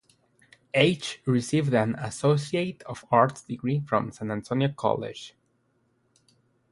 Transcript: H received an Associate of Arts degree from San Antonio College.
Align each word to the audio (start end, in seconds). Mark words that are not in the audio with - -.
H 0.73 1.21
received 1.27 1.75
an 1.75 1.93
Associate 1.93 2.81
of 2.87 3.05
Arts 3.11 3.43
degree 3.43 3.81
from 3.85 4.11
San 4.11 4.31
Antonio 4.31 4.69
College. 4.69 5.35